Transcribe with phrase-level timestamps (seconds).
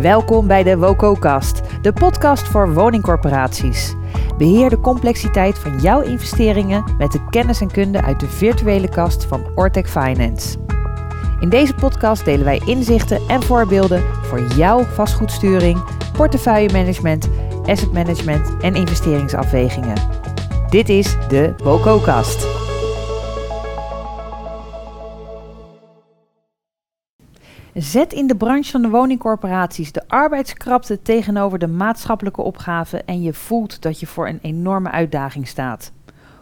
[0.00, 3.94] Welkom bij de WOCO-kast, de podcast voor woningcorporaties.
[4.38, 9.24] Beheer de complexiteit van jouw investeringen met de kennis en kunde uit de virtuele kast
[9.24, 10.58] van Ortec Finance.
[11.40, 17.28] In deze podcast delen wij inzichten en voorbeelden voor jouw vastgoedsturing, portefeuillemanagement,
[17.64, 19.96] asset management en investeringsafwegingen.
[20.70, 22.59] Dit is de WOCO-kast.
[27.74, 33.32] Zet in de branche van de woningcorporaties de arbeidskrapte tegenover de maatschappelijke opgave en je
[33.32, 35.92] voelt dat je voor een enorme uitdaging staat.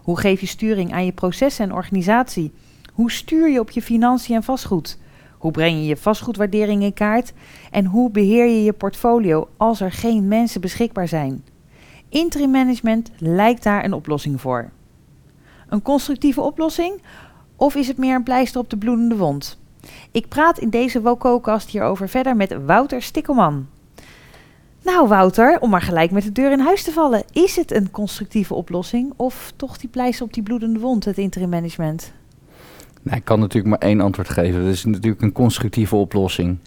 [0.02, 2.52] Hoe geef je sturing aan je processen en organisatie?
[2.92, 4.98] Hoe stuur je op je financiën en vastgoed?
[5.38, 7.32] Hoe breng je je vastgoedwaardering in kaart?
[7.70, 11.44] En hoe beheer je je portfolio als er geen mensen beschikbaar zijn?
[12.08, 14.70] Interim management lijkt daar een oplossing voor.
[15.68, 17.02] Een constructieve oplossing?
[17.56, 19.58] Of is het meer een pleister op de bloedende wond?
[20.10, 23.66] Ik praat in deze WOCO-kast hierover verder met Wouter Stikkelman.
[24.82, 27.22] Nou Wouter, om maar gelijk met de deur in huis te vallen.
[27.32, 31.48] Is het een constructieve oplossing of toch die pleister op die bloedende wond, het interim
[31.48, 32.12] management?
[33.02, 34.64] Nou, ik kan natuurlijk maar één antwoord geven.
[34.64, 36.58] Het is natuurlijk een constructieve oplossing.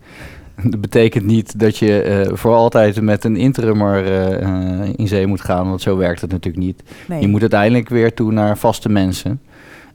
[0.64, 4.06] Dat betekent niet dat je uh, voor altijd met een interimmer
[4.42, 6.84] uh, in zee moet gaan, want zo werkt het natuurlijk niet.
[7.08, 7.22] Nee.
[7.22, 9.42] Je moet uiteindelijk weer toe naar vaste mensen.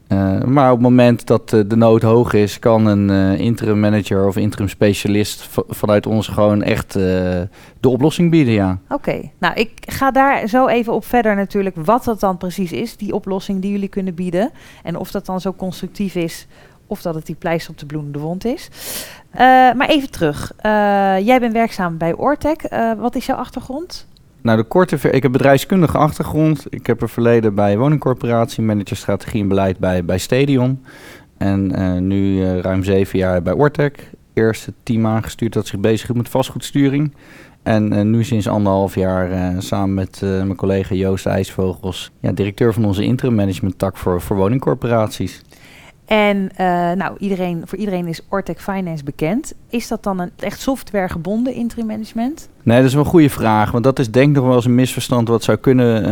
[0.09, 3.81] Uh, maar op het moment dat uh, de nood hoog is, kan een uh, interim
[3.81, 7.49] manager of interim specialist vanuit ons gewoon echt de
[7.89, 8.79] oplossing bieden, ja.
[8.89, 12.97] Oké, nou ik ga daar zo even op verder natuurlijk wat dat dan precies is,
[12.97, 14.51] die oplossing die jullie kunnen bieden.
[14.83, 16.47] En of dat dan zo constructief is
[16.87, 18.69] of dat het die pleister op de bloedende wond is.
[19.77, 20.53] maar even terug,
[21.25, 22.69] jij bent werkzaam bij Ortec.
[22.99, 24.07] wat is jouw achtergrond?
[24.47, 26.67] Nou, de korte ver ik heb bedrijfskundige achtergrond.
[26.69, 30.85] Ik heb een verleden bij woningcorporatie, manager strategie en beleid bij, bij Stadion.
[31.39, 34.11] En uh, nu uh, ruim zeven jaar bij Ortec.
[34.33, 37.15] Eerst het team aangestuurd dat zich bezig met vastgoedsturing.
[37.63, 42.85] En uh, nu sinds anderhalf jaar samen met mijn collega Joost IJsvogels, ja, directeur van
[42.85, 45.43] onze interim management tak voor, voor woningcorporaties.
[46.07, 49.55] En uh, nou, iedereen, voor iedereen is Ortec Finance bekend.
[49.69, 52.49] Is dat dan een echt software gebonden interim management?
[52.63, 53.71] Nee, dat is wel een goede vraag.
[53.71, 56.11] Want dat is denk ik nog wel eens een misverstand wat zou kunnen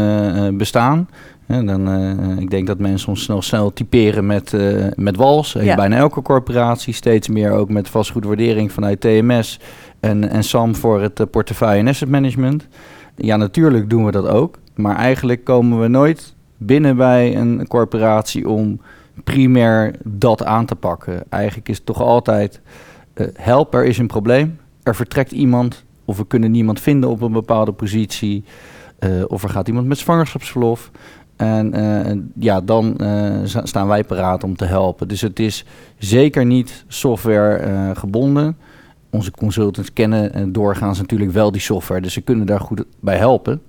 [0.52, 1.08] uh, bestaan.
[1.46, 4.56] dan, uh, ik denk dat mensen ons snel, snel typeren met,
[4.96, 5.52] met WALS.
[5.52, 5.76] Ja.
[5.76, 9.60] Bijna elke corporatie, steeds meer ook met vastgoedwaardering vanuit TMS
[10.00, 12.66] en, en SAM voor het portefeuille en asset management.
[13.16, 14.58] Ja, natuurlijk doen we dat ook.
[14.74, 18.80] Maar eigenlijk komen we nooit binnen bij een corporatie om
[19.24, 21.24] primair dat aan te pakken.
[21.28, 22.60] Eigenlijk is het toch altijd
[23.14, 24.58] uh, help, er is een probleem.
[24.82, 28.44] Er vertrekt iemand of we kunnen niemand vinden op een bepaalde positie.
[28.98, 30.90] Uh, of er gaat iemand met zwangerschapsverlof.
[31.36, 33.00] En uh, ja, dan
[33.44, 35.08] staan wij paraat om te helpen.
[35.08, 35.64] Dus het is
[35.98, 38.56] zeker niet software gebonden.
[39.10, 43.62] Onze consultants kennen doorgaans natuurlijk wel die software, dus ze kunnen daar goed bij helpen.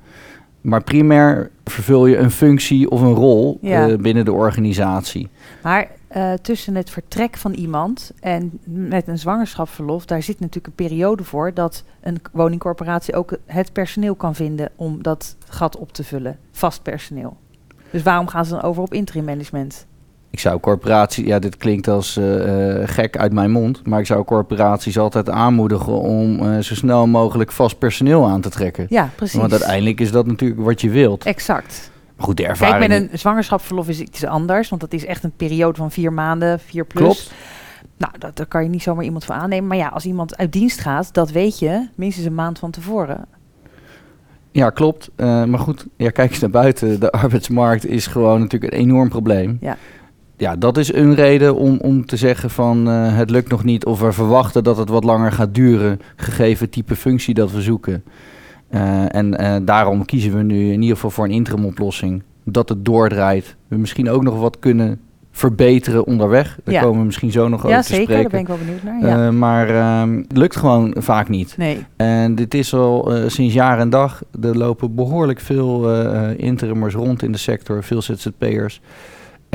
[0.66, 3.90] Maar primair vervul je een functie of een rol ja.
[3.90, 5.30] uh, binnen de organisatie.
[5.64, 10.88] Maar uh, tussen het vertrek van iemand en met een zwangerschapsverlof, daar zit natuurlijk een
[10.88, 16.04] periode voor dat een woningcorporatie ook het personeel kan vinden om dat gat op te
[16.04, 17.38] vullen, vast personeel.
[17.92, 19.86] Dus waarom gaan ze dan over op interim management?
[20.36, 24.24] Ik zou corporaties, ja, dit klinkt als uh, gek uit mijn mond, maar ik zou
[24.24, 28.86] corporaties altijd aanmoedigen om uh, zo snel mogelijk vast personeel aan te trekken.
[28.90, 29.40] Ja, precies.
[29.40, 31.26] Want uiteindelijk is dat natuurlijk wat je wilt.
[31.26, 31.92] Exact.
[32.16, 32.88] Maar goed, de ervaring.
[32.88, 36.14] Kijk, met een zwangerschapsverlof is iets anders, want dat is echt een periode van vier
[36.14, 37.02] maanden, vier plus.
[37.02, 37.32] Klopt.
[37.98, 39.68] Nou, dat, daar kan je niet zomaar iemand voor aannemen.
[39.68, 43.26] Maar ja, als iemand uit dienst gaat, dat weet je minstens een maand van tevoren.
[44.52, 45.10] Ja, klopt.
[45.18, 47.00] Uh, maar goed, ja, kijk eens naar buiten.
[47.00, 49.58] De arbeidsmarkt is gewoon natuurlijk een enorm probleem.
[49.62, 49.78] Ja
[50.38, 53.86] ja, dat is een reden om, om te zeggen van uh, het lukt nog niet
[53.86, 58.04] of we verwachten dat het wat langer gaat duren, gegeven type functie dat we zoeken.
[58.72, 62.24] Uh, en uh, daarom kiezen we nu in ieder geval voor een interim oplossing.
[62.44, 63.56] Dat het doordraait.
[63.68, 65.00] We misschien ook nog wat kunnen
[65.32, 66.58] verbeteren onderweg.
[66.64, 66.82] Daar ja.
[66.82, 68.22] komen we misschien zo nog ja, over te zeker, spreken.
[68.22, 69.20] daar ben ik wel benieuwd naar.
[69.20, 69.32] Ja.
[69.32, 71.58] maar ehm, het lukt gewoon vaak niet.
[71.58, 71.86] Nee.
[71.96, 74.24] En dit is al sinds jaar en dag.
[74.42, 75.92] Er lopen behoorlijk veel
[76.38, 78.82] interimers rond in de sector, veel ZZP'ers.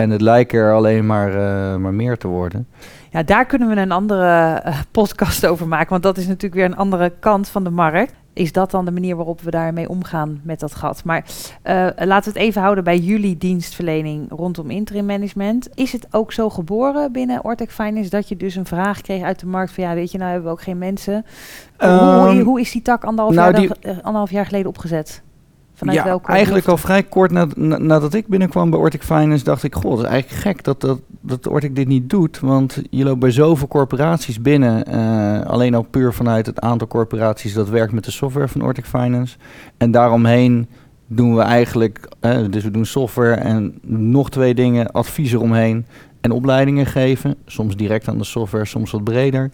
[0.01, 2.69] En het lijkt er alleen maar, uh, maar meer te worden.
[3.11, 5.91] Ja, daar kunnen we een andere uh, podcast over maken.
[5.91, 8.13] Want dat is natuurlijk weer een andere kant van de markt.
[8.33, 11.05] Is dat dan de manier waarop we daarmee omgaan met dat gat?
[11.05, 11.25] Maar
[11.65, 15.69] uh, laten we het even houden bij jullie dienstverlening rondom interim management.
[15.75, 19.41] Is het ook zo geboren binnen Ortec Finance dat je dus een vraag kreeg uit
[19.41, 21.25] de markt van ja, weet je, nou hebben we ook geen mensen.
[21.79, 25.23] Um, hoe, hoe, is die tak anderhalf, nou jaar, die, anderhalf jaar geleden opgezet?
[25.81, 29.45] Vanuit ja, welke eigenlijk al vrij kort na- na- nadat ik binnenkwam bij Ortic Finance,
[29.45, 32.41] dacht ik, goh, dat is eigenlijk gek dat, dat, dat Ortic dit niet doet.
[32.41, 37.53] Want je loopt bij zoveel corporaties binnen, eh, alleen al puur vanuit het aantal corporaties
[37.53, 39.37] dat werkt met de software van Ortic Finance.
[39.77, 40.69] En daaromheen
[41.07, 45.87] doen we eigenlijk, eh, dus we doen software en nog twee dingen, advies eromheen
[46.21, 47.35] en opleidingen geven.
[47.47, 49.51] Soms direct aan de software, soms wat breder.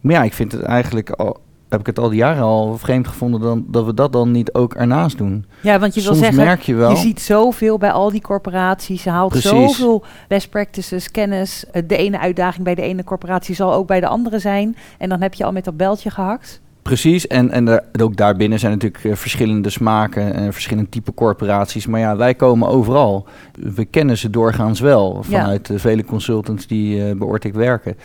[0.00, 3.08] Maar ja, ik vind het eigenlijk al, heb ik het al die jaren al vreemd
[3.08, 5.44] gevonden dan, dat we dat dan niet ook ernaast doen.
[5.62, 6.90] Ja, want je wil zeggen, merk je wel.
[6.90, 9.04] je ziet zoveel bij al die corporaties.
[9.04, 9.50] Je haalt Precies.
[9.50, 11.64] zoveel best practices, kennis.
[11.72, 14.76] Eh, De ene uitdaging bij de ene corporatie zal ook bij de andere zijn.
[14.98, 16.60] En dan heb je al met dat beltje gehakt.
[16.82, 21.86] Precies, en, en daar- ook daarbinnen zijn natuurlijk eh, verschillende smaken en verschillende type corporaties.
[21.86, 23.26] Maar ja, wij komen overal.
[23.52, 25.38] We kennen ze doorgaans wel Ja.
[25.40, 27.96] vanuit de vele consultants die eh bij Ortic werken.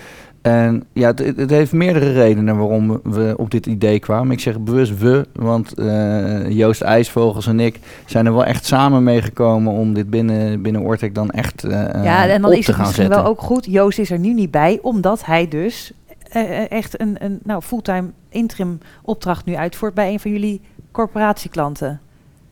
[0.43, 4.31] En ja, het, het heeft meerdere redenen waarom we op dit idee kwamen.
[4.31, 9.03] Ik zeg bewust we, want eh, Joost IJsvogels en ik zijn er wel echt samen
[9.03, 12.71] meegekomen om dit binnen, binnen Ortic dan echt eh, ja, en dan op is te
[12.71, 13.23] het gaan misschien zetten.
[13.23, 13.65] wel ook goed.
[13.65, 15.93] Joost is er nu niet bij, omdat hij dus
[16.29, 20.61] eh, echt een, een nou, fulltime interim opdracht nu uitvoert bij een van jullie
[20.91, 22.01] corporatieklanten.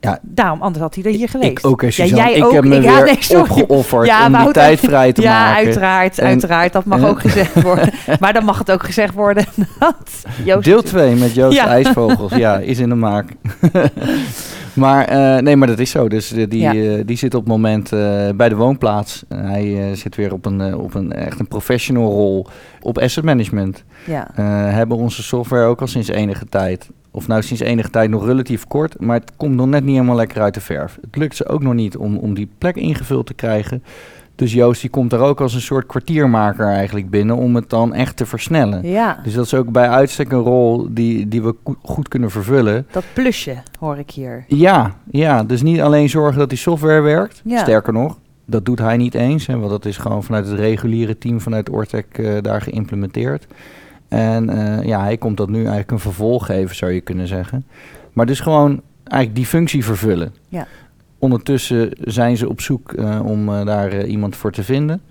[0.04, 0.20] Ja.
[0.22, 1.52] Daarom, anders had hij er hier geweest.
[1.52, 2.52] Ik ook, Ja, jij ik ook.
[2.52, 5.56] heb me Ik- ja, nee, opgeofferd Ja, om die tijd vrij te ja, maken.
[5.66, 6.74] uiteraard, En- uiteraard.
[6.74, 7.08] Dat mag Ja.
[7.08, 7.90] ook gezegd worden.
[8.20, 9.46] maar dan mag het ook gezegd worden
[9.80, 9.96] dat
[10.44, 10.66] Joost...
[10.66, 11.66] Deel 2 met Joost Ja.
[11.68, 13.30] IJsvogels, ja, is in de maak.
[14.74, 16.08] maar eh, nee, maar dat is zo.
[16.10, 16.74] Dus eh, die, Ja.
[16.74, 17.90] eh, die zit op het moment
[18.36, 19.24] bij de woonplaats.
[19.30, 22.48] Hij zit weer op een, op een echt een professional rol
[22.82, 23.84] op asset management.
[24.06, 24.28] Ja,
[24.72, 26.90] hebben onze software ook al sinds enige tijd.
[27.12, 30.16] Of nou sinds enige tijd nog relatief kort, maar het komt nog net niet helemaal
[30.16, 30.98] lekker uit de verf.
[31.02, 33.84] Het lukt ze ook nog niet om, om die plek ingevuld te krijgen.
[34.36, 37.94] Dus Joost die komt daar ook als een soort kwartiermaker eigenlijk binnen om het dan
[37.94, 38.88] echt te versnellen.
[38.88, 42.88] ja, Dus dat is ook bij uitstek een rol die, die we goed kunnen vervullen.
[42.92, 44.46] dat plusje hoor ik hier.
[44.48, 47.42] Ja, ja, dus niet alleen zorgen dat die software werkt.
[47.46, 47.58] Ja.
[47.60, 49.48] Sterker nog, dat doet hij niet eens.
[49.48, 53.48] Hè, want dat is gewoon vanuit het reguliere team vanuit Ortec eh, daar geïmplementeerd.
[54.12, 57.66] En eh, ja, hij komt dat nu eigenlijk een vervolg geven, zou je kunnen zeggen.
[58.14, 60.34] Maar dus gewoon eigenlijk die functie vervullen.
[60.50, 60.68] Ja.
[61.20, 65.02] Ondertussen zijn ze op zoek eh, om eh, daar iemand voor te vinden.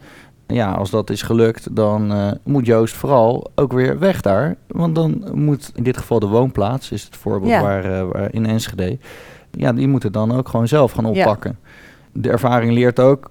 [0.47, 2.12] Ja, als dat is gelukt, dan
[2.44, 4.56] moet Joost vooral ook weer weg daar.
[4.67, 7.62] Want dan moet in dit geval de woonplaats, is het voorbeeld Ja.
[7.62, 8.99] waar, waar in Enschede.
[9.50, 11.11] Ja, die moeten dan ook gewoon zelf gaan Ja.
[11.11, 11.58] oppakken.
[12.12, 13.31] De ervaring leert ook,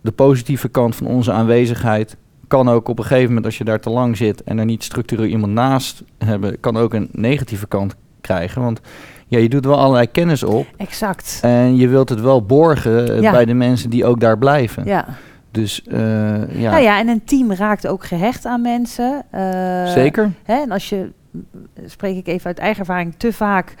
[0.00, 2.16] de positieve kant van onze aanwezigheid
[2.50, 4.84] kan ook op een gegeven moment, als je daar te lang zit en er niet
[4.84, 8.62] structureel iemand naast hebben, kan ook een negatieve kant krijgen.
[8.62, 8.80] Want
[9.26, 11.38] ja, je doet wel allerlei kennis op Exact.
[11.42, 13.30] en je wilt het wel borgen eh, Ja.
[13.30, 14.84] bij de mensen die ook daar blijven.
[14.84, 15.06] Ja.
[15.50, 19.22] Dus eh, ja, Nou ja, en een team raakt ook gehecht aan mensen.
[19.30, 20.32] Eh, zeker.
[20.42, 21.12] Hè, en als je,
[21.86, 23.74] spreek ik even uit eigen ervaring, te vaak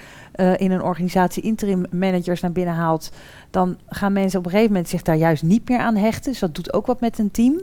[0.56, 3.12] in een organisatie interim managers naar binnen haalt,
[3.50, 6.30] dan gaan mensen op een gegeven moment zich daar juist niet meer aan hechten.
[6.30, 7.60] Dus dat doet ook wat met een team.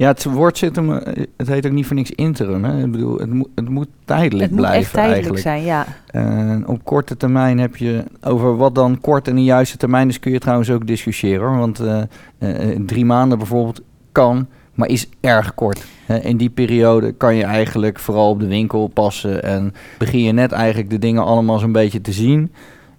[0.00, 2.64] Ja, het woord zit hem, eh, het heet ook niet voor niks interim.
[2.64, 2.84] Hè?
[2.84, 5.42] Ik bedoel, het moet, het moet tijdelijk het moet blijven echt tijdelijk eigenlijk.
[5.42, 5.86] zijn, ja.
[6.06, 10.18] En op korte termijn heb je over wat dan kort en de juiste termijn is,
[10.18, 11.48] kun je trouwens ook discussiëren.
[11.48, 11.58] Hoor.
[11.58, 12.02] Want eh,
[12.38, 13.80] eh, drie maanden bijvoorbeeld
[14.12, 15.84] kan, maar is erg kort.
[16.22, 20.52] In die periode kan je eigenlijk vooral op de winkel passen en begin je net
[20.52, 22.52] eigenlijk de dingen allemaal zo'n beetje te zien.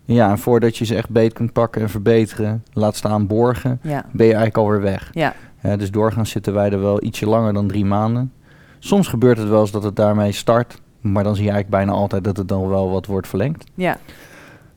[0.05, 4.05] Ja, en voordat je ze echt beet kunt pakken en verbeteren, laat staan borgen, Ja,
[4.11, 5.09] ben je eigenlijk alweer weg.
[5.13, 8.31] ja, Dus doorgaans zitten wij er wel ietsje langer dan drie maanden.
[8.79, 10.81] Soms gebeurt het wel eens dat het daarmee start.
[11.01, 13.63] Maar dan zie je eigenlijk bijna altijd dat het dan wel wat wordt verlengd.
[13.75, 13.97] ja.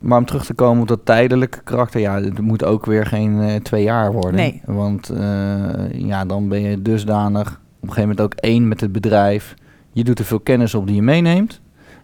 [0.05, 3.41] Maar om terug te komen op dat tijdelijke karakter, ja, het moet ook weer geen
[3.41, 4.35] eh, twee jaar worden.
[4.35, 4.63] Nee.
[4.65, 8.93] Want eh, ja, dan ben je dusdanig op een gegeven moment ook één met het
[8.93, 9.55] bedrijf.
[9.93, 11.61] Je doet er veel kennis op die je meeneemt.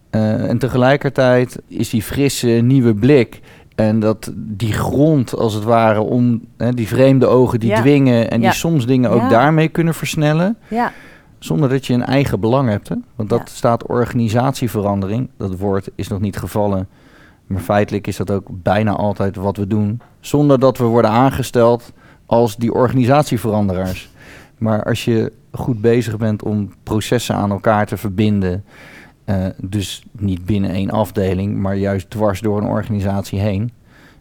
[0.09, 3.39] Eh, en tegelijkertijd is die frisse nieuwe blik
[3.75, 7.79] en dat die grond als het ware om hè, die vreemde ogen die Ja.
[7.79, 8.49] dwingen en Ja.
[8.49, 9.27] die soms dingen ook Ja.
[9.29, 10.57] daarmee kunnen versnellen.
[10.67, 10.91] ja.
[11.39, 12.89] Zonder dat je een eigen belang hebt.
[12.89, 12.95] Hè?
[13.15, 15.29] Want dat staat organisatieverandering.
[15.37, 16.87] Dat woord is nog niet gevallen.
[17.47, 20.01] Maar feitelijk is dat ook bijna altijd wat we doen.
[20.19, 21.91] Zonder dat we worden aangesteld
[22.25, 24.09] als die organisatieveranderaars.
[24.57, 28.63] Maar als je goed bezig bent om processen aan elkaar te verbinden.
[29.31, 33.71] Eh, dus niet binnen één afdeling, maar juist dwars door een organisatie heen.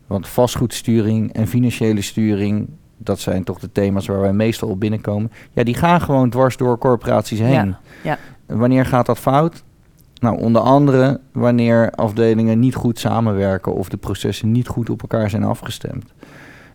[0.07, 5.31] Want vastgoedsturing en financiële sturing, dat zijn toch de thema's waar wij meestal op binnenkomen.
[5.53, 7.51] Ja, die gaan gewoon dwars door corporaties heen.
[7.53, 8.19] Ja, ja.
[8.47, 9.63] Wanneer gaat dat fout?
[10.21, 15.31] Nou, onder andere wanneer afdelingen niet goed samenwerken of de processen niet goed op elkaar
[15.31, 16.13] zijn afgestemd.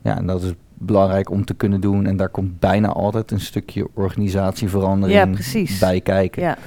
[0.01, 2.05] Ja, en dat is belangrijk om te kunnen doen.
[2.05, 5.79] En daar komt bijna altijd een stukje organisatieverandering Ja, precies.
[5.79, 6.41] bij kijken.
[6.43, 6.57] ja.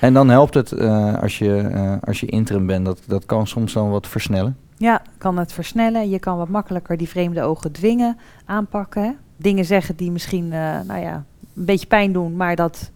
[0.00, 2.84] En dan helpt het eh, als, je, eh, als je interim bent.
[2.84, 4.56] Dat, dat kan soms dan wat versnellen.
[4.76, 6.10] Ja, kan het versnellen.
[6.10, 9.16] Je kan wat makkelijker die vreemde ogen dwingen, aanpakken.
[9.36, 11.14] Dingen zeggen die misschien, uh, nou ja,
[11.56, 12.90] een beetje pijn doen, maar dat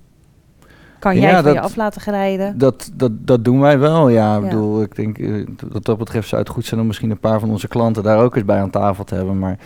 [0.98, 2.58] kan jij van dat, je af laten glijden.
[2.58, 4.36] Dat, dat, dat doen wij wel, ja.
[4.36, 5.18] Ik bedoel, ik denk
[5.72, 8.18] wat dat betreft zou het goed zijn om misschien een paar van onze klanten daar
[8.18, 9.38] ook eens bij aan tafel te hebben.
[9.38, 9.58] Maar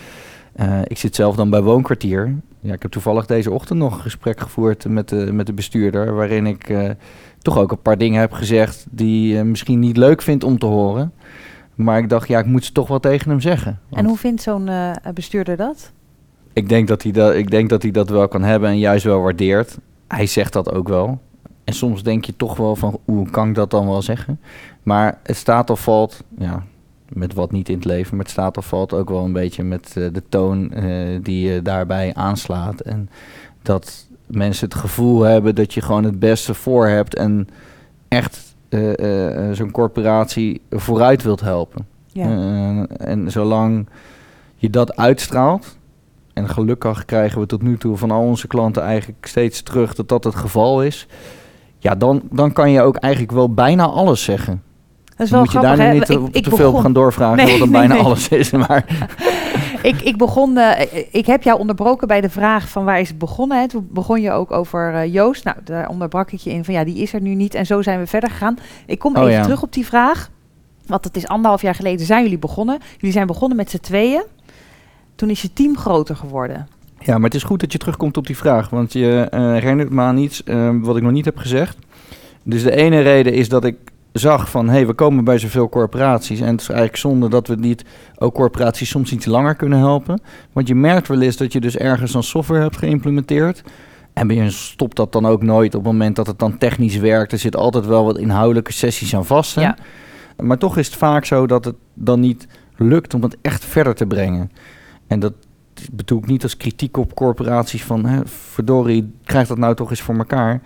[0.57, 2.35] uh, ik zit zelf dan bij Woonkwartier.
[2.63, 6.15] Ja, ik heb toevallig deze ochtend nog een gesprek gevoerd met de, met de bestuurder,
[6.15, 6.91] waarin ik uh,
[7.39, 11.13] toch ook een paar dingen heb gezegd die misschien niet leuk vindt om te horen.
[11.75, 13.81] Maar ik dacht, ja, ik moet ze toch wel tegen hem zeggen.
[13.91, 15.93] En hoe vindt zo'n uh, bestuurder dat?
[16.53, 19.05] Ik denk dat, hij dat, ik denk dat hij dat wel kan hebben en juist
[19.05, 19.79] wel waardeert.
[20.09, 21.21] Hij zegt dat ook wel.
[21.65, 24.41] En soms denk je toch wel van, hoe kan ik dat dan wel zeggen?
[24.83, 26.65] Maar het staat of valt, ja,
[27.15, 29.63] met wat niet in het leven, maar het staat of valt ook wel een beetje
[29.63, 32.81] met uh, de toon uh, die je daarbij aanslaat.
[32.81, 33.11] En
[33.63, 37.49] dat mensen het gevoel hebben dat je gewoon het beste voor hebt en
[38.09, 41.87] echt uh, zo'n corporatie vooruit wilt helpen.
[42.15, 42.87] Ja.
[42.87, 43.89] en zolang
[44.57, 45.77] je dat uitstraalt,
[46.33, 50.09] en gelukkig krijgen we tot nu toe van al onze klanten eigenlijk steeds terug dat
[50.09, 51.07] dat het geval is.
[51.79, 54.63] Ja, dan, dan kan je ook eigenlijk wel bijna alles zeggen.
[55.29, 57.71] Dat is wel moet je daar niet te, te veel gaan doorvragen nee, wat dan
[57.71, 58.51] bijna alles is.
[58.51, 58.85] Maar
[59.83, 63.19] ik, ik begon, uh, ik heb jou onderbroken bij de vraag van waar is het
[63.19, 63.61] begonnen.
[63.61, 63.69] Hè?
[63.69, 65.45] Toen begon je ook over uh, Joost.
[65.45, 67.55] Nou, daar onderbrak ik je in van ja, die is er nu niet.
[67.55, 68.57] En zo zijn we verder gegaan.
[68.87, 69.43] Ik kom oh, even ja.
[69.43, 70.31] terug op die vraag.
[70.87, 72.79] Want het is anderhalf jaar geleden zijn jullie begonnen.
[72.97, 74.23] Jullie zijn begonnen met z'n tweeën.
[75.15, 76.69] Toen is je team groter geworden.
[76.99, 78.71] Ja, maar het is goed dat je terugkomt op die vraag.
[78.71, 80.43] Want je uh, herinnert me aan iets
[80.81, 81.77] wat ik nog niet heb gezegd.
[82.43, 83.77] Dus de ene reden is dat ik
[84.13, 86.41] zag van hé, hey, we komen bij zoveel corporaties.
[86.41, 87.85] En het is eigenlijk zonde dat we niet
[88.19, 90.21] ook corporaties soms iets langer kunnen helpen.
[90.53, 93.63] Want je merkt wel eens dat je dus ergens een software hebt geïmplementeerd.
[94.13, 97.33] En je stopt dat dan ook nooit op het moment dat het dan technisch werkt.
[97.33, 99.61] Er zit altijd wel wat inhoudelijke sessies aan vast.
[99.61, 99.77] Ja.
[100.37, 103.95] Maar toch is het vaak zo dat het dan niet lukt om het echt verder
[103.95, 104.51] te brengen.
[105.07, 105.33] En dat
[105.93, 108.05] bedoel ik niet als kritiek op corporaties van...
[108.05, 110.61] Hè, verdorie, krijg dat nou toch eens voor elkaar.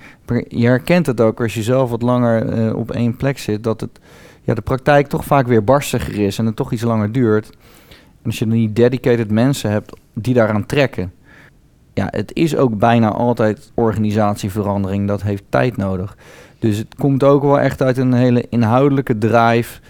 [0.49, 3.65] Je herkent het ook als je zelf wat langer uh, op één plek zit...
[3.65, 4.01] dat het,
[4.43, 7.51] ja, de praktijk toch vaak weer barstiger is en het toch iets langer duurt.
[7.91, 11.13] En als je dan niet dedicated mensen hebt die daaraan trekken...
[11.95, 15.09] ja, het is ook bijna altijd organisatieverandering.
[15.09, 16.17] Dat heeft tijd nodig.
[16.59, 19.81] Dus het komt ook wel echt uit een hele inhoudelijke drive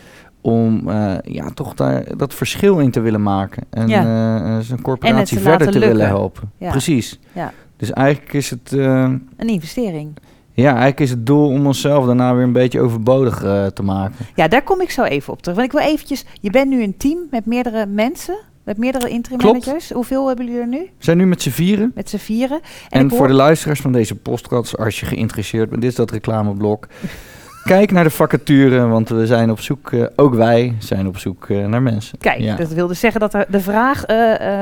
[0.46, 3.62] om uh, ja, toch daar dat verschil in te willen maken.
[3.70, 4.56] En ja.
[4.56, 6.50] uh, zijn corporatie verder te willen helpen.
[6.58, 6.70] Ja.
[6.70, 7.18] Precies.
[7.32, 7.52] Ja.
[7.76, 8.72] Dus eigenlijk is het...
[8.72, 10.16] Een investering.
[10.52, 13.38] Ja, eigenlijk is het doel om onszelf daarna weer een beetje overbodig
[13.74, 14.26] te maken.
[14.34, 15.56] Ja, daar kom ik zo even op terug.
[15.56, 16.24] Want ik wil eventjes...
[16.40, 18.38] Je bent nu een team met meerdere mensen...
[18.64, 19.90] Met meerdere interim managers.
[19.90, 20.78] Hoeveel hebben jullie er nu?
[20.78, 21.92] We zijn nu met z'n vieren.
[21.94, 22.60] Met z'n vieren.
[22.88, 26.10] En, en voor de luisteraars van deze podcast, als je geïnteresseerd bent, dit is dat
[26.10, 26.86] reclameblok.
[27.66, 31.48] Kijk naar de vacature, want we zijn op zoek, uh, ook wij zijn op zoek
[31.48, 32.18] uh, naar mensen.
[32.18, 32.56] Kijk, ja.
[32.56, 34.16] dat wil dus zeggen dat de vraag uh,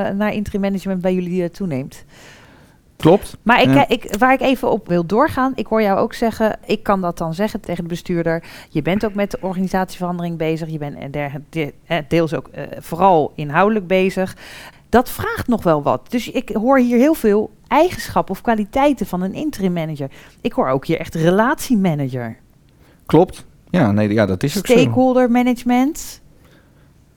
[0.09, 2.05] naar interim management bij jullie toeneemt.
[2.97, 3.37] Klopt.
[3.41, 6.83] Maar ik, ik, waar ik even op wil doorgaan, ik hoor jou ook zeggen, ik
[6.83, 8.43] kan dat dan zeggen tegen de bestuurder.
[8.69, 10.69] Je bent ook met de organisatieverandering bezig.
[10.69, 11.13] Je bent
[11.49, 11.73] de,
[12.07, 14.35] deels ook vooral inhoudelijk bezig.
[14.89, 16.05] Dat vraagt nog wel wat.
[16.09, 20.09] Dus ik hoor hier heel veel eigenschappen of kwaliteiten van een interim manager.
[20.41, 22.37] Ik hoor ook hier echt relatiemanager.
[23.05, 23.45] Klopt.
[23.69, 26.21] Ja, nee, ja, dat is ook Stakeholder management.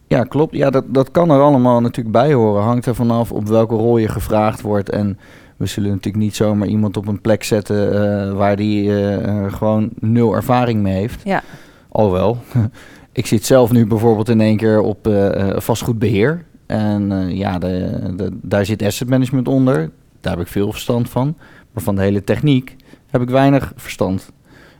[0.06, 0.54] Ja, klopt.
[0.54, 2.62] Ja, dat, dat kan er allemaal natuurlijk bij horen.
[2.62, 4.90] Hangt er vanaf op welke rol je gevraagd wordt.
[4.90, 5.18] En
[5.56, 9.90] we zullen natuurlijk niet zomaar iemand op een plek zetten uh, waar die uh, gewoon
[10.00, 11.20] nul ervaring mee heeft.
[11.24, 11.42] Ja.
[11.88, 12.38] Alhoewel.
[13.12, 16.44] ik zit zelf nu bijvoorbeeld in één keer op uh, vastgoedbeheer.
[16.66, 19.90] En ja, de, de, daar zit asset management onder.
[20.20, 21.36] Daar heb ik veel verstand van.
[21.72, 22.76] Maar van de hele techniek
[23.10, 24.32] heb ik weinig verstand.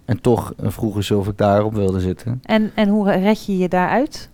[0.08, 2.40] En toch vroegen ze of ik daarop wilde zitten.
[2.42, 4.30] En, en hoe red je je daaruit?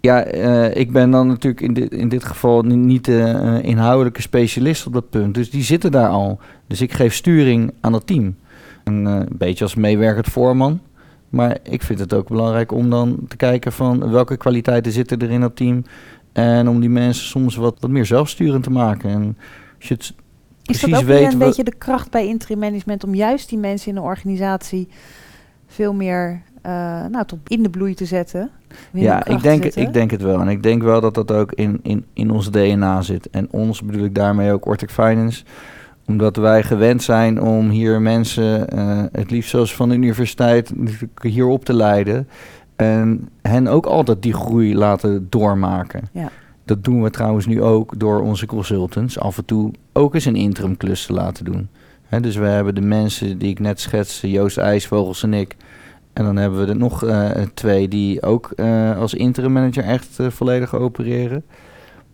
[0.00, 4.22] Ja, uh, ik ben dan natuurlijk in dit, in dit geval niet de uh, inhoudelijke
[4.22, 5.34] specialist op dat punt.
[5.34, 6.38] Dus die zitten daar al.
[6.66, 8.36] Dus ik geef sturing aan het team.
[8.84, 10.80] En, uh, een beetje als meewerkend voorman.
[11.28, 15.30] Maar ik vind het ook belangrijk om dan te kijken van welke kwaliteiten zitten er
[15.30, 15.84] in dat team.
[16.32, 19.10] En om die mensen soms wat, wat meer zelfsturend te maken.
[19.10, 19.36] En
[19.78, 20.14] als je het
[20.68, 23.88] is dat ook weer een beetje de kracht bij interim management om juist die mensen
[23.88, 24.88] in de organisatie
[25.66, 26.72] veel meer uh,
[27.06, 28.50] nou, tot in de bloei te zetten?
[28.90, 30.40] Ja, ik denk, ik denk het wel.
[30.40, 33.30] En ik denk wel dat dat ook in, in, in ons DNA zit.
[33.30, 35.44] En ons bedoel ik daarmee ook Ortec Finance
[36.08, 40.72] omdat wij gewend zijn om hier mensen, uh, het liefst zoals van de universiteit,
[41.22, 42.28] hier op te leiden.
[42.76, 46.08] En hen ook altijd die groei laten doormaken.
[46.12, 46.30] Ja.
[46.68, 50.36] Dat doen we trouwens nu ook door onze consultants af en toe ook eens een
[50.36, 51.68] interim klus te laten doen.
[52.20, 55.56] dus we hebben de mensen die ik net schetste, Joost IJsvogels en ik.
[56.12, 60.18] En dan hebben we er nog uh, twee die ook uh, als interim manager echt
[60.20, 61.44] uh, volledig opereren.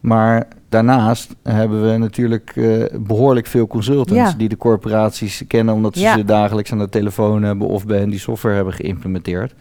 [0.01, 2.53] Maar daarnaast hebben we natuurlijk
[3.01, 4.39] behoorlijk veel consultants ja.
[4.39, 6.17] die de corporaties kennen omdat ze ja.
[6.17, 9.55] ze dagelijks aan de telefoon hebben of bij hen die software hebben geïmplementeerd.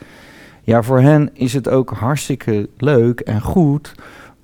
[0.64, 3.94] Ja, voor hen is het ook hartstikke leuk en goed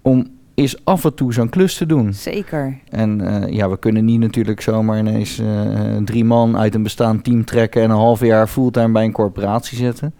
[0.02, 0.28] om
[0.60, 2.14] is af en toe zo'n klus te doen.
[2.14, 2.78] Zeker.
[2.90, 7.24] En uh, ja, we kunnen niet natuurlijk zomaar ineens uh, drie man uit een bestaand
[7.24, 10.14] team trekken en een half jaar fulltime bij een corporatie zetten.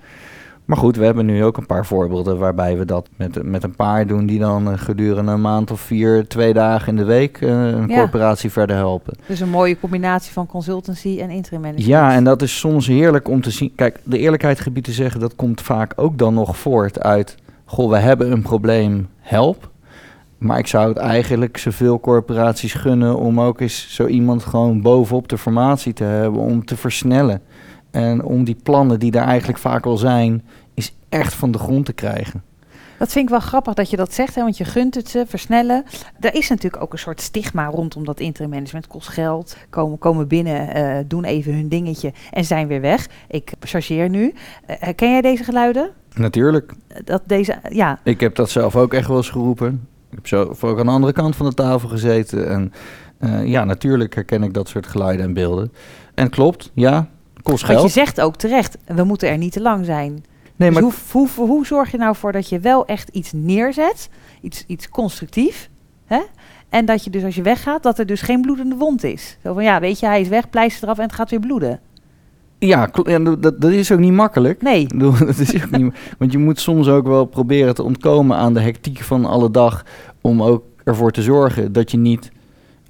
[0.66, 3.76] Maar goed, we hebben nu ook een paar voorbeelden waarbij we dat met, met een
[3.76, 7.42] paar doen die dan uh, gedurende een maand of vier, twee dagen in de week
[7.42, 7.98] een ja.
[7.98, 9.14] corporatie verder helpen.
[9.28, 11.90] Dus een mooie combinatie van consultancy en interim management.
[11.90, 13.72] Ja, en dat is soms heerlijk om te zien.
[13.76, 17.90] Kijk, de eerlijkheid gebied te zeggen, dat komt vaak ook dan nog voort uit, goh,
[17.90, 19.70] we hebben een probleem, help.
[20.40, 25.28] Maar ik zou het eigenlijk zoveel corporaties gunnen om ook eens zo iemand gewoon bovenop
[25.28, 27.42] de formatie te hebben om te versnellen.
[27.92, 30.44] En om die plannen die daar eigenlijk vaak al zijn,
[30.74, 32.44] is echt van de grond te krijgen.
[32.98, 35.26] Dat vind ik wel grappig dat je dat zegt, hè, want je gunt het ze,
[35.28, 35.84] versnellen.
[36.20, 38.88] Er is natuurlijk ook een soort stigma rondom dat interim management.
[38.88, 43.08] Kost geld, komen, komen binnen, uh, doen even hun dingetje en zijn weer weg.
[43.28, 44.34] Ik chargeer nu.
[44.70, 45.90] Uh, ken jij deze geluiden?
[46.14, 46.74] Natuurlijk.
[47.04, 48.00] Dat deze, ja.
[48.04, 49.88] Ik heb dat zelf ook echt wel eens geroepen.
[50.10, 52.50] Ik heb zo ook aan de andere kant van de tafel gezeten.
[52.50, 52.74] En
[53.20, 55.74] uh, ja, natuurlijk herken ik dat soort geluiden en beelden.
[56.14, 57.08] En klopt, ja,
[57.42, 57.80] kost geld.
[57.80, 60.12] Want je zegt ook terecht, we moeten er niet te lang zijn.
[60.56, 63.32] Nee, dus maar hoe, hoe, hoe, zorg je nou voor dat je wel echt iets
[63.34, 64.10] neerzet,
[64.42, 65.70] iets, iets constructief,
[66.06, 66.20] hè?
[66.70, 69.38] En dat je dus als je weggaat, dat er dus geen bloedende wond is.
[69.44, 71.80] Zo van ja, weet je, hij is weg, pleister eraf en het gaat weer bloeden.
[72.60, 72.90] Ja,
[73.40, 74.62] dat, dat is ook niet makkelijk.
[74.62, 74.88] Nee.
[74.98, 78.60] Dat is ook niet, want je moet soms ook wel proberen te ontkomen aan de
[78.60, 79.86] hectiek van alle dag.
[80.22, 82.32] Om ook ervoor te zorgen dat je niet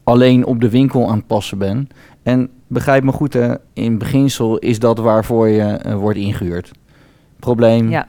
[0.04, 1.94] alleen op de winkel aan het passen bent.
[2.24, 6.72] En begrijp me goed, hè, in beginsel is dat waarvoor je uh, wordt ingehuurd.
[7.40, 8.08] Probleem, ja.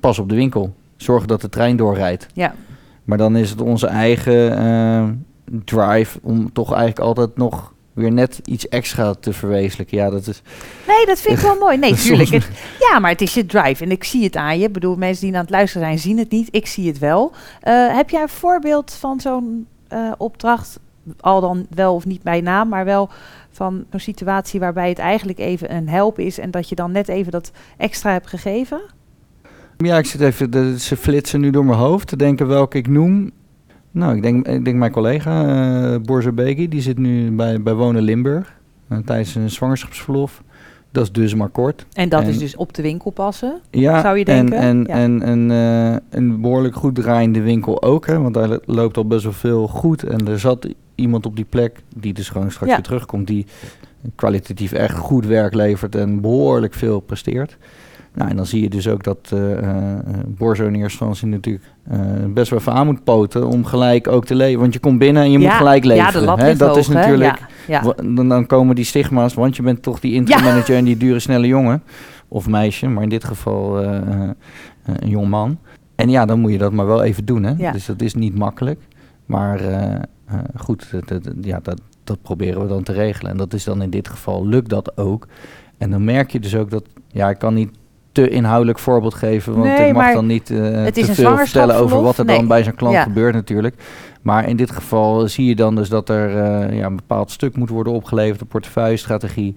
[0.00, 0.74] pas op de winkel.
[0.96, 2.26] Zorg dat de trein doorrijdt.
[2.32, 2.54] Ja.
[3.04, 5.08] Maar dan is het onze eigen uh,
[5.64, 9.96] drive om toch eigenlijk altijd nog weer net iets extra te verwezenlijken.
[9.96, 10.42] Ja, dat is...
[10.86, 11.76] Nee, dat vind ik wel mooi.
[11.76, 12.30] Nee, tuurlijk.
[12.30, 12.48] Het,
[12.90, 13.84] ja, maar het is je drive.
[13.84, 14.66] En ik zie het aan je.
[14.66, 16.48] Ik bedoel, mensen die aan het luisteren zijn, zien het niet.
[16.50, 17.32] Ik zie het wel.
[17.64, 20.78] Uh, heb jij een voorbeeld van zo'n uh, opdracht?
[21.20, 23.10] Al dan wel of niet bij naam, maar wel
[23.50, 27.08] van een situatie waarbij het eigenlijk even een help is en dat je dan net
[27.08, 28.80] even dat extra hebt gegeven?
[29.76, 32.88] Ja, ik zit even, de, ze flitsen nu door mijn hoofd te denken welke ik
[32.88, 33.30] noem.
[33.90, 35.44] Nou, ik denk, ik denk mijn collega
[35.92, 38.56] uh, Borza Begi, die zit nu bij, bij Wonen Limburg
[38.88, 40.42] uh, tijdens een zwangerschapsverlof.
[40.92, 41.86] Dat is dus maar kort.
[41.92, 44.58] En dat is dus op de winkel passen, ja, zou je denken?
[44.58, 44.94] En, ja.
[44.94, 49.22] en, en uh, een behoorlijk goed draaiende winkel ook, hè, want daar loopt al best
[49.22, 50.02] wel veel goed.
[50.02, 52.76] En er zat iemand op die plek, die dus gewoon straks ja.
[52.76, 53.46] weer terugkomt, die
[54.14, 57.56] kwalitatief echt goed werk levert en behoorlijk veel presteert.
[58.18, 61.64] Nou, en dan zie je dus ook dat uh, uh, Borzo in eerste instantie natuurlijk
[61.92, 64.60] uh, best wel even aan moet poten om gelijk ook te leven.
[64.60, 66.22] Want je komt binnen en je ja, moet gelijk leveren.
[66.22, 66.56] Ja, hè?
[66.56, 67.38] dat hoog, is natuurlijk.
[67.66, 67.94] Ja.
[68.14, 71.18] Dan, dan, komen die stigma's, want je bent toch die interim manager en die dure
[71.18, 71.82] snelle jongen
[72.28, 75.58] of meisje, maar in dit geval een jong man.
[75.94, 77.42] En ja, dan moet je dat maar wel even doen.
[77.42, 77.72] Hè?
[77.72, 78.80] Dus dat is niet makkelijk.
[79.26, 79.60] Maar
[80.56, 83.30] goed, dat, dat, ja, dat, dat proberen we dan te regelen.
[83.30, 85.26] En dat is dan in dit geval lukt dat ook.
[85.78, 87.70] En dan merk je dus ook dat, ja, ik kan niet
[88.12, 89.52] te inhoudelijk voorbeeld geven.
[89.52, 92.36] Want nee, ik mag dan niet uh, te veel vertellen over wat er nee.
[92.36, 93.02] dan bij zo'n klant ja.
[93.02, 93.74] gebeurt natuurlijk.
[94.22, 97.56] Maar in dit geval zie je dan dus dat er uh, ja, een bepaald stuk
[97.56, 99.54] moet worden opgeleverd, een portefeuille-strategie.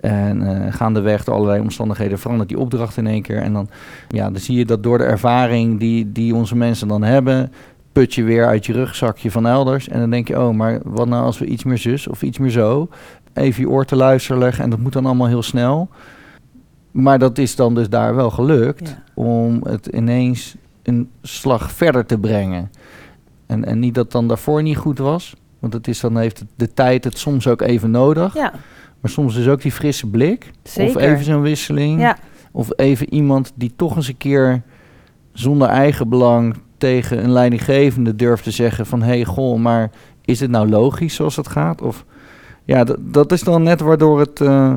[0.00, 3.42] En uh, gaandeweg door allerlei omstandigheden verandert die opdracht in één keer.
[3.42, 3.68] En dan,
[4.08, 7.52] ja, dan zie je dat door de ervaring die, die onze mensen dan hebben,
[7.92, 9.88] put je weer uit je rugzakje van elders.
[9.88, 12.38] En dan denk je, oh, maar wat nou als we iets meer zus of iets
[12.38, 12.88] meer zo?
[13.32, 15.88] Even je oor te luisteren leggen en dat moet dan allemaal heel snel.
[16.94, 19.02] Maar dat is dan dus daar wel gelukt ja.
[19.14, 22.70] om het ineens een slag verder te brengen.
[23.46, 25.34] En, en niet dat dan daarvoor niet goed was.
[25.58, 28.34] Want het is dan heeft de tijd het soms ook even nodig.
[28.34, 28.52] Ja.
[29.00, 30.50] Maar soms is ook die frisse blik.
[30.62, 30.96] Zeker.
[30.96, 32.00] Of even zo'n wisseling.
[32.00, 32.16] Ja.
[32.52, 34.62] Of even iemand die toch eens een keer
[35.32, 39.02] zonder eigen belang tegen een leidinggevende durft te zeggen van...
[39.02, 39.90] hé, hey, goh, maar
[40.24, 41.82] is het nou logisch zoals het gaat?
[41.82, 42.04] Of
[42.64, 44.40] ja, dat is dan net waardoor het...
[44.40, 44.76] Uh,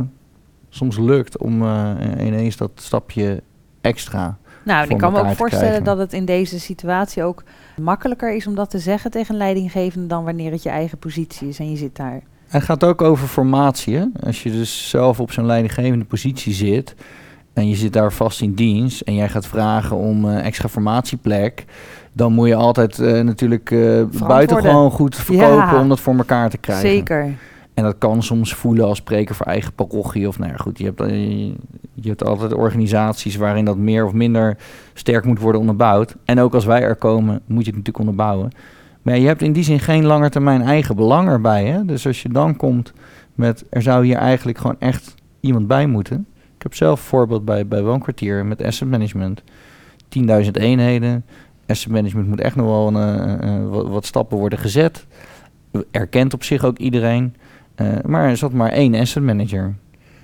[0.77, 3.41] soms lukt om uh, ineens dat stapje
[3.81, 4.37] extra.
[4.63, 7.43] Nou, ik kan me ook voorstellen dat het in deze situatie ook
[7.81, 11.47] makkelijker is om dat te zeggen tegen een leidinggevende dan wanneer het je eigen positie
[11.47, 12.21] is en je zit daar.
[12.47, 13.95] Het gaat ook over formatie.
[13.95, 14.05] Hè?
[14.25, 16.95] Als je dus zelf op zo'n leidinggevende positie zit
[17.53, 21.65] en je zit daar vast in dienst en jij gaat vragen om uh, extra formatieplek,
[22.13, 26.49] dan moet je altijd uh, natuurlijk uh, buitengewoon goed verkopen ja, om dat voor elkaar
[26.49, 26.89] te krijgen.
[26.89, 27.33] Zeker.
[27.77, 30.27] En dat kan soms voelen als spreker voor eigen parochie.
[30.27, 31.53] Of nou ja, goed, je hebt, je,
[31.93, 34.57] Je hebt altijd organisaties waarin dat meer of minder
[34.93, 36.15] sterk moet worden onderbouwd.
[36.25, 38.51] En ook als wij er komen, moet je het natuurlijk onderbouwen.
[39.01, 41.65] Maar je hebt in die zin geen langetermijn eigen belang erbij.
[41.65, 41.85] Hè?
[41.85, 42.93] Dus als je dan komt
[43.35, 46.25] met, er zou hier eigenlijk gewoon echt iemand bij moeten.
[46.55, 49.43] Ik heb zelf een voorbeeld bij, bij Woonkwartier met asset management.
[50.43, 51.25] 10.000 eenheden.
[51.67, 55.05] Asset management moet echt nog wel een, uh, wat, wat, stappen worden gezet.
[55.91, 57.35] Erkent op zich ook iedereen.
[57.81, 59.75] Uh, maar er zat maar één asset manager.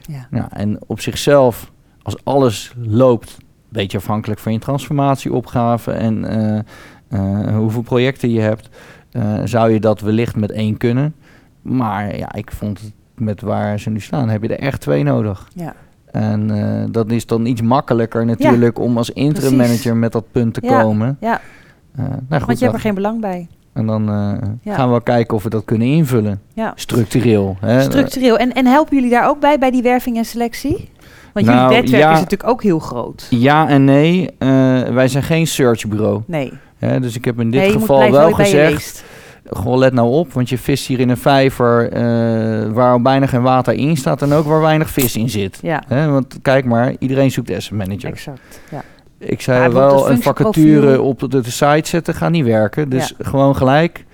[0.02, 0.28] Ja.
[0.30, 6.26] Nou, en op zichzelf, als alles loopt, een beetje afhankelijk van je transformatieopgave en
[7.10, 8.70] uh, hoeveel projecten je hebt,
[9.44, 11.16] zou je dat wellicht met één kunnen.
[11.62, 15.04] Maar ja, ik vond het met waar ze nu staan, heb je er echt twee
[15.04, 15.48] nodig.
[15.56, 15.76] Ja.
[16.12, 20.54] En uh, dat is dan iets makkelijker natuurlijk om als interim manager met dat punt
[20.54, 21.18] te komen.
[21.20, 21.42] Ja.
[22.00, 23.48] Uh, nou goed, Want je hebt er geen belang bij.
[23.74, 26.42] En dan uh, gaan we kijken of we dat kunnen invullen.
[26.54, 26.74] Ja.
[26.76, 27.58] Structureel.
[27.60, 27.82] Hè?
[27.82, 28.38] Structureel.
[28.38, 30.90] En, en helpen jullie daar ook bij, bij die werving en selectie?
[31.34, 33.28] Want nou, jullie netwerk is natuurlijk ook heel groot.
[33.30, 34.30] Ja en nee.
[34.94, 36.22] wij zijn geen searchbureau.
[36.26, 36.54] Nee.
[36.80, 39.04] dus ik heb in dit geval wel gezegd
[39.50, 43.42] gewoon let nou op, want je vist hier in een vijver uh, waar bijna geen
[43.42, 45.60] water in staat en ook waar weinig vis in zit.
[45.62, 45.84] Ja.
[45.88, 46.10] Hè?
[46.10, 48.10] Want kijk maar, iedereen zoekt asset manager.
[48.10, 48.84] Exact, ja.
[49.26, 52.90] Ik zei wel, een vacature op de, site zetten gaat niet werken.
[52.90, 54.06] Dus gewoon gelijk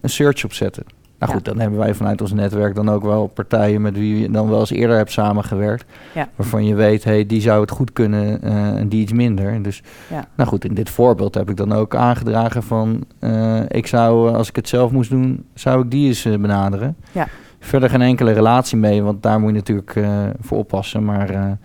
[0.00, 0.84] een search opzetten.
[1.20, 4.30] Nou goed, dan hebben wij vanuit ons netwerk dan ook wel partijen met wie je
[4.30, 5.84] dan wel eens eerder hebt samengewerkt.
[6.14, 6.28] Ja.
[6.36, 9.62] Waarvan je weet, hey, die zou het goed kunnen uh, en die iets minder.
[9.62, 10.24] Dus ja.
[10.36, 14.48] nou goed, in dit voorbeeld heb ik dan ook aangedragen van uh, ik zou, als
[14.48, 16.96] ik het zelf moest doen, zou ik die eens uh, benaderen.
[17.12, 17.28] Ja.
[17.58, 19.98] Verder geen enkele relatie mee, want daar moet je natuurlijk
[20.40, 21.04] voor oppassen.
[21.04, 21.58] Maar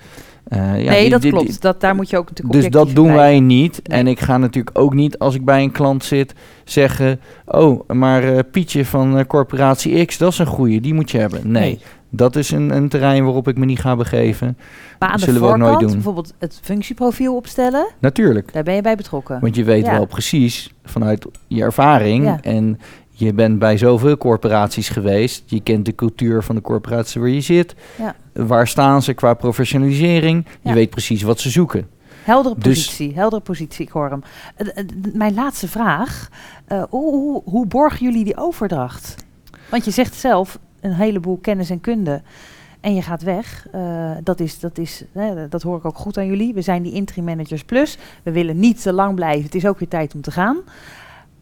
[0.50, 1.62] uh, ja, nee, dat klopt.
[1.62, 3.82] dat, daar moet je ook natuurlijk Dus dat doen wij niet.
[3.82, 7.20] En ik ga natuurlijk ook niet, als ik bij een klant zit, zeggen...
[7.46, 11.18] oh, maar uh, Pietje van uh, corporatie X, dat is een goeie, die moet je
[11.18, 11.52] hebben.
[11.52, 11.80] Nee,
[12.10, 14.58] dat is een, een terrein waarop ik me niet ga begeven.
[15.00, 15.92] Maar aan zullen we ook nooit doen.
[15.92, 17.88] bijvoorbeeld het functieprofiel opstellen...
[18.00, 18.54] Natuurlijk.
[18.54, 19.40] Daar ben je bij betrokken.
[19.42, 22.38] Want je weet wel precies, vanuit je ervaring...
[22.42, 22.80] en
[23.18, 25.44] je bent bij zoveel corporaties geweest.
[25.46, 27.76] Je kent de cultuur van de corporatie waar je zit.
[27.98, 28.16] Ja.
[28.34, 30.46] Waar staan ze qua professionalisering?
[30.62, 31.88] Je weet precies wat ze zoeken.
[32.24, 34.22] Heldere dus- positie, dus, heldere positie, hoor hem.
[35.14, 36.30] mijn laatste vraag.
[36.68, 39.16] Uh, hoe, hoe, borgen jullie die overdracht?
[39.70, 42.22] Want je zegt zelf een heleboel kennis en kunde.
[42.80, 43.68] En je gaat weg.
[44.24, 45.04] Dat, is, dat, is,
[45.50, 46.54] dat hoor ik ook goed aan jullie.
[46.54, 47.98] We zijn die interim managers plus.
[48.24, 49.44] We willen niet te lang blijven.
[49.44, 50.58] Het is ook weer tijd om te gaan.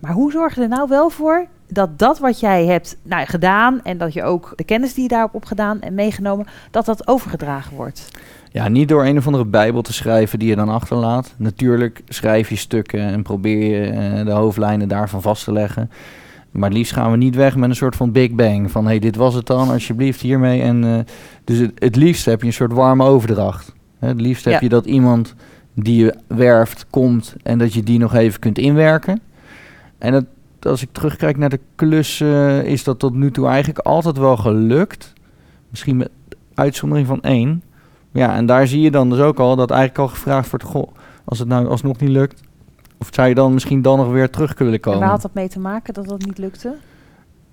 [0.03, 3.81] Maar hoe zorg je er nou wel voor dat dat wat jij hebt nou, gedaan
[3.83, 7.07] en dat je ook de kennis die je daarop hebt gedaan en meegenomen, dat dat
[7.07, 8.07] overgedragen wordt?
[8.51, 11.33] Ja, niet door een of andere bijbel te schrijven die je dan achterlaat.
[11.37, 15.91] Natuurlijk schrijf je stukken en probeer je uh, de hoofdlijnen daarvan vast te leggen.
[16.51, 18.71] Maar het liefst gaan we niet weg met een soort van big bang.
[18.71, 20.61] Van hey, dit was het dan, alsjeblieft hiermee.
[20.61, 20.99] En, uh,
[21.43, 23.73] dus het, het, liefst heb je een soort warme overdracht.
[23.99, 25.35] het liefst heb je dat iemand
[25.73, 29.21] die je werft komt en dat je die nog even kunt inwerken.
[30.03, 30.25] En dat,
[30.71, 35.13] als ik terugkijk naar de klussen, is dat tot nu toe eigenlijk altijd wel gelukt.
[35.69, 36.09] Misschien met
[36.53, 37.63] uitzondering van één.
[38.11, 40.91] Ja, en daar zie je dan dus ook al dat eigenlijk al gevraagd wordt: goh,
[41.23, 42.41] als het nou alsnog niet lukt,
[42.97, 44.99] of zou je dan misschien dan nog weer terug kunnen komen?
[44.99, 46.75] En waar had dat mee te maken dat dat niet lukte?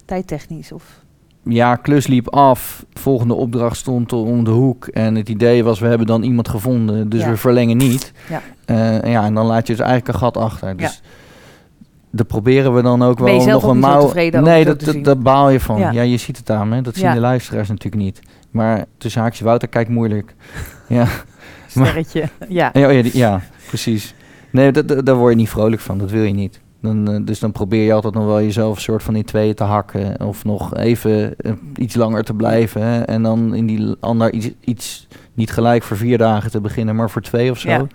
[0.05, 1.01] Tijdtechnisch of?
[1.43, 2.85] Ja, klus liep af.
[2.93, 4.87] Volgende opdracht stond om de hoek.
[4.87, 8.13] En het idee was, we hebben dan iemand gevonden, dus we verlengen niet.
[8.29, 8.43] Ja.
[8.67, 10.77] Uh, ja, en dan laat je dus eigenlijk een gat achter.
[10.77, 11.19] Dus ja
[12.11, 14.12] daar proberen we dan ook wel nog een mouw.
[14.12, 15.79] Nee, dat, dat, dat, baal je van.
[15.79, 16.03] Ja.
[16.03, 16.81] je ziet het aan me.
[16.83, 18.20] Dat zien de luisteraars natuurlijk niet.
[18.51, 20.35] Maar tussen haakjes Wouter kijkt moeilijk.
[20.88, 21.07] ja.
[21.66, 22.29] Sterretje.
[22.49, 22.70] ja.
[22.73, 24.14] Ja, ja, ja, precies.
[24.53, 25.99] Nee, dat, daar word je niet vrolijk van.
[25.99, 26.61] Dat wil je niet.
[26.83, 29.55] Dan, uh, dus dan probeer je altijd nog wel jezelf een soort van in tweeën
[29.55, 30.27] te hakken.
[30.27, 32.83] Of nog even uh, iets langer te blijven.
[32.83, 33.01] Hè?
[33.01, 35.09] En dan in die ander iets, iets
[35.40, 37.68] niet gelijk voor vier dagen te beginnen, maar voor twee of zo.
[37.68, 37.87] Ja.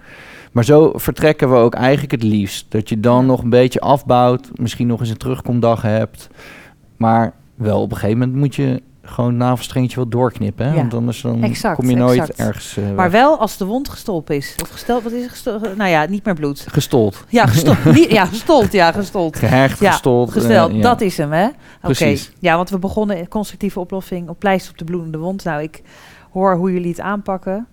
[0.51, 2.65] Maar zo vertrekken we ook eigenlijk het liefst.
[2.69, 6.29] Dat je dan nog een beetje afbouwt, misschien nog eens een terugkomdag hebt.
[6.97, 10.65] Maar wel op een gegeven moment moet je gewoon navelstrengetje wat doorknippen.
[10.65, 10.71] Hè?
[10.71, 10.77] Ja.
[10.77, 12.77] Want anders dan kom je nooit ergens.
[12.77, 14.55] Uh, maar wel als de wond gestolpen is.
[14.61, 15.75] Of gesteld, wat is gestold?
[15.77, 16.65] Nou ja, niet meer bloed.
[16.69, 17.23] Gestold.
[17.29, 17.77] Ja, gestold.
[18.09, 18.71] ja, gestold.
[18.71, 19.37] Ja, gestold.
[19.37, 20.31] Gehecht, ja, gestold.
[20.31, 20.71] Gesteld.
[20.71, 20.81] Uh, ja.
[20.81, 21.47] Dat is hem, hè?
[21.81, 22.15] Oké.
[22.39, 25.43] Ja, want we begonnen constructieve oplossing op pleister op de bloedende wond.
[25.43, 25.81] Nou, ik
[26.35, 27.67] hoor hoe jullie het aanpakken.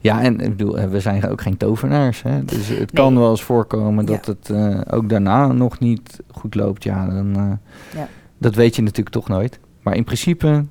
[0.00, 2.22] Ja, en ik bedoel, eh, we zijn ook geen tovenaars.
[2.22, 2.44] Hè?
[2.44, 6.84] Dus het kan wel eens voorkomen dat het uh, ook daarna nog niet goed loopt.
[6.84, 7.52] Ja, dan, uh,
[7.94, 9.60] ja, dat weet je natuurlijk toch nooit.
[9.82, 10.64] Maar in principe,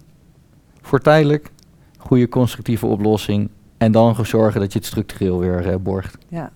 [0.81, 1.51] voor tijdelijk,
[1.97, 3.49] goede constructieve oplossing.
[3.77, 6.17] En dan zorgen dat je het structureel weer uh, borgt.
[6.27, 6.51] Ja.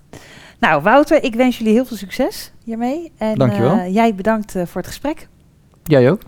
[0.60, 3.12] Nou, Wouter, ik wens jullie heel veel succes hiermee.
[3.18, 3.90] En Dankjewel.
[3.90, 5.28] jij bedankt voor het gesprek.
[5.84, 6.22] Jij ook.